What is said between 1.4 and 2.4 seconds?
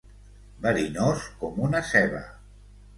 com una ceba.